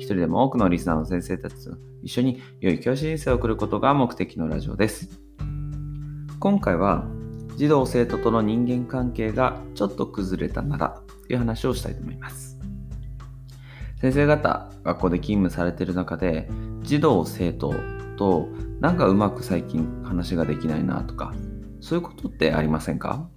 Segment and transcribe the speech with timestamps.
[0.00, 5.10] 一人でも多くのリスナーの先生たちと一緒に良い教師人生を送ることが目的のラジオです。
[6.38, 7.04] 今回は、
[7.58, 12.58] 児童生徒との人間関係がちょっと崩れたならという話をしたいと思います。
[14.00, 16.48] 先生方、学校で勤務されている中で、
[16.80, 17.74] 児童、生徒
[18.16, 18.48] と
[18.80, 21.34] なんかうまく最近話ができないなとか、
[21.82, 23.28] そういうことってありませんか？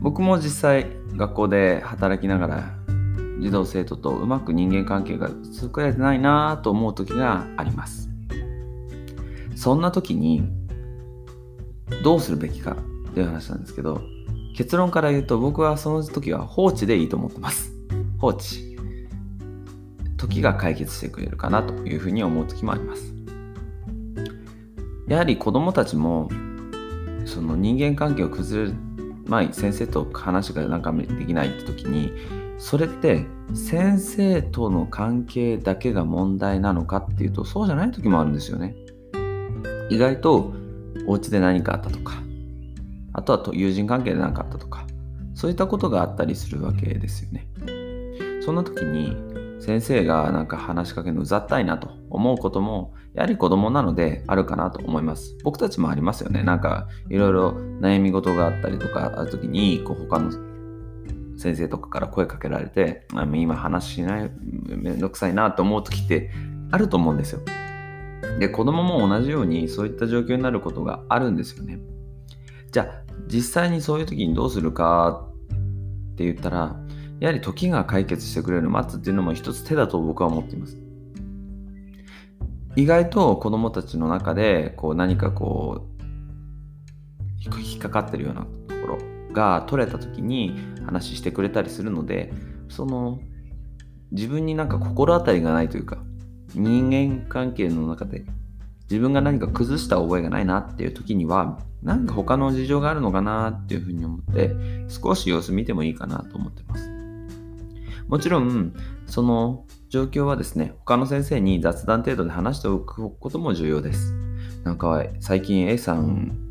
[0.00, 2.77] 僕も実際学校で働きながら
[3.40, 8.08] 児童生徒とうまく人間関係が作れてないなと思う時があります。
[9.54, 10.48] そんな時に
[12.02, 12.76] どうするべきか
[13.10, 14.00] っていう話なんですけど
[14.54, 17.72] 結論から言うと僕はその時は放置でいいと思ってます。
[18.18, 18.76] 放置。
[20.16, 23.14] 時が解決してくれるかなというふうに思う時もあります。
[25.06, 26.28] やはり子どもたちも
[27.24, 28.74] その人間関係を崩れる
[29.26, 32.12] 前に先生と話がなんかできないって時に
[32.58, 38.74] それって先生との関係だけが問題なのかっていうとそうじゃない時もあるんですよね。
[39.90, 40.52] 意外と
[41.06, 42.14] お家で何かあったとか
[43.14, 44.86] あとは友人関係で何かあったとか
[45.34, 47.48] そういったことがあったりするわけですよね。
[48.42, 49.16] そんな時に
[49.60, 55.36] 先生がなんか話しかけるのうざったいなと思うこともやはり子供なのであるかなと思います。
[55.44, 56.42] 僕たちもありますよね。
[56.42, 60.30] なんかいろいろ悩み事があったりとかある時にこう他の
[61.38, 64.30] 先生とかから声かけられて今話しない
[64.66, 66.30] めんどくさいなと思う時って
[66.70, 67.40] あると思うんですよ。
[68.40, 71.78] で子供も同じようにそういった状況になることがあるんですよね。
[72.72, 75.28] じゃあ実際にそういう時にどうするか
[76.12, 76.76] って言ったら
[77.20, 80.76] やはり時が解決してくれる待つっていうのも一つ手だと僕は思っています。
[82.76, 88.48] 意外と子供たちの中でこう何かこう引っかかってるようなと
[88.82, 92.32] ころが取れた時に話してくれたりするので
[92.68, 93.20] その
[94.10, 95.98] 自分になんか心当たりがないというか
[96.54, 98.24] 人間関係の中で
[98.84, 104.54] 自分が何か崩した覚えがないなっていう時には何か他の事情があるのかなっていうふうに思って
[104.88, 106.98] 少し様子見てもいいかなと思ってます。
[108.08, 108.72] もちろん、
[109.06, 114.14] その状況はですね、他の先生に雑談程度で話しておくことも重要です。
[114.64, 116.47] なんか最近 A さん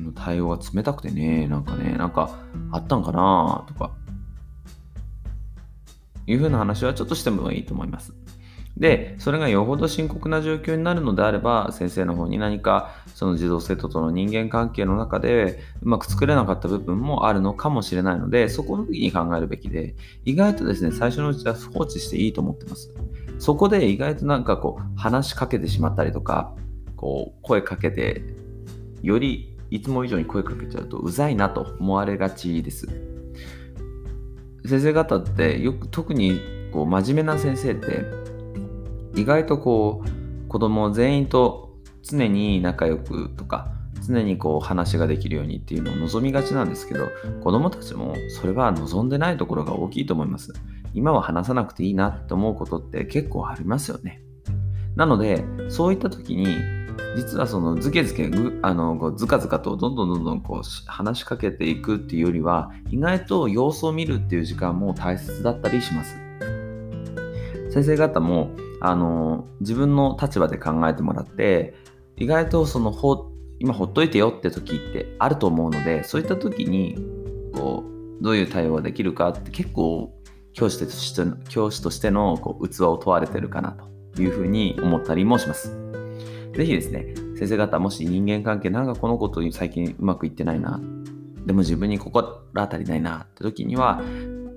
[0.00, 2.38] の対応が冷たくてね、なんかね、なんか
[2.72, 3.92] あったんかなとか、
[6.26, 8.14] いうふうな話はちょっとしてもいいと思います。
[8.76, 19.94] で、それがよほど深刻な状況になるのであれば、先生の方に何かその児童生徒との人間関係の中でうまく作れなかった部分もあるのかもしれないので、そこの時に考えるべきで、
[20.26, 22.92] 意外とですね、最初のうちは放置していいと思ってます。
[23.38, 26.54] そこで意外となんかこう、話しかけてしまったりとか、
[26.96, 28.22] こう、声かけて、
[29.02, 32.86] よりいつも以上に声かけちゃうとうざいなと思われがちです。
[34.64, 36.40] 先生方ってよく特に
[36.72, 38.04] こう真面目な先生って
[39.14, 43.72] 意外とこう子供全員と常に仲良くとか
[44.06, 47.08] 常にこう話ができるようにっていうのを望みがちなんですけど
[47.42, 50.52] 子供たちもそれは望んでないところが大きいと思います
[50.94, 54.22] 今は話さなくていいなって思うことって結構ありますよね
[54.94, 56.46] なのでそういった時に
[57.16, 58.30] 実はそのズケズケ
[58.62, 66.16] あのこうズカズカとどんどんどんどんこう話しかけていくっていうよりは意外と様子を見るっていう時間も大切だったりします
[67.70, 71.74] 先生方もあの自分の立場で考えてもらって
[72.16, 76.98] 意外とそのほ今ほっといてよって時ってあると思うのでそういった時に
[77.54, 77.84] こ
[78.20, 80.14] うどういう対応ができるかって結構
[80.52, 83.76] 教師としての教師としてのこう器を問われてるかな
[84.14, 85.95] というふうに思ったりもします。
[86.56, 90.80] ぜひですね、先生方もし人間関係なんかこのこと最近うまくいってないな、
[91.44, 94.02] でも自分に心当たりないなって時には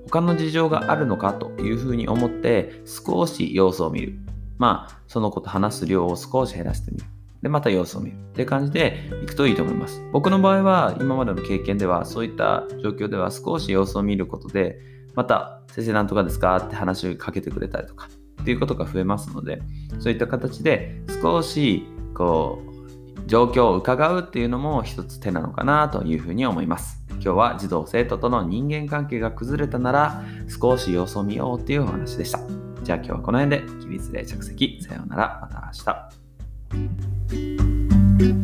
[0.09, 4.15] 他の事情があるのかというふうに思って少し様子を見る。
[4.57, 7.05] まあ、その子と話す量を少し減らしてみる。
[7.41, 8.15] で、また様子を見る。
[8.15, 10.01] って感じでいくといいと思います。
[10.11, 14.77] 僕の場合は、今までの経験では、そういった状況では少し様子を見ることで、
[15.15, 18.09] また、先生なんとかですかって話をかけてくれたりとか、
[18.41, 19.61] っていうことが増えますので、
[19.99, 22.69] そういった形で少し、こう、
[23.27, 27.03] 状況を伺うっていうのも一つ手なのかなというふうに思います。
[27.11, 32.39] 今日は児童生徒との人間関係が崩れたなら少し様子を見ようっていうお話でした。
[32.81, 34.81] じゃあ今日はこの辺で起立で着席。
[34.81, 35.39] さようなら。
[35.41, 35.83] また明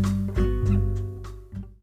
[0.06, 0.15] 日。